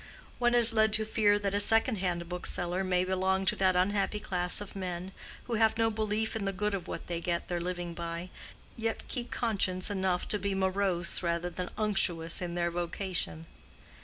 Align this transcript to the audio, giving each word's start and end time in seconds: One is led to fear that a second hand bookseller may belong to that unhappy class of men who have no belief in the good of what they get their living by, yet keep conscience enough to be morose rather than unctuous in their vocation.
One 0.39 0.55
is 0.55 0.73
led 0.73 0.93
to 0.93 1.05
fear 1.05 1.37
that 1.37 1.53
a 1.53 1.59
second 1.59 1.97
hand 1.97 2.27
bookseller 2.27 2.83
may 2.83 3.05
belong 3.05 3.45
to 3.45 3.55
that 3.57 3.75
unhappy 3.75 4.19
class 4.19 4.59
of 4.59 4.75
men 4.75 5.11
who 5.43 5.53
have 5.53 5.77
no 5.77 5.91
belief 5.91 6.35
in 6.35 6.45
the 6.45 6.51
good 6.51 6.73
of 6.73 6.87
what 6.87 7.05
they 7.05 7.21
get 7.21 7.49
their 7.49 7.61
living 7.61 7.93
by, 7.93 8.31
yet 8.75 9.07
keep 9.07 9.29
conscience 9.29 9.91
enough 9.91 10.27
to 10.29 10.39
be 10.39 10.55
morose 10.55 11.21
rather 11.21 11.51
than 11.51 11.69
unctuous 11.77 12.41
in 12.41 12.55
their 12.55 12.71
vocation. 12.71 13.45